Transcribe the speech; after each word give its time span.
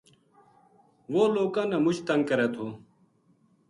وہ 1.13 1.23
لوکاں 1.35 1.65
نا 1.69 1.77
مچ 1.83 1.97
تنگ 2.07 2.21
کرے 2.29 2.47
تھو 2.53 2.65